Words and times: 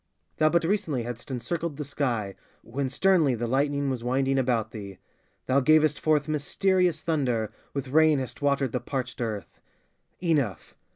Thou 0.37 0.49
but 0.49 0.63
recently 0.63 1.03
had'st 1.03 1.29
encircled 1.29 1.77
the 1.77 1.85
sky 1.85 2.33
When 2.63 2.89
sternly 2.89 3.35
the 3.35 3.45
lightning 3.45 3.91
was 3.91 4.03
winding 4.03 4.39
about 4.39 4.71
thee; 4.71 4.97
Thou 5.45 5.59
gavest 5.59 5.99
forth 5.99 6.27
mysterious 6.27 7.03
thunder, 7.03 7.51
With 7.75 7.89
rain 7.89 8.17
hast 8.17 8.41
watered 8.41 8.71
the 8.71 8.79
parched 8.79 9.21
earth. 9.21 9.61
Enough! 10.19 10.73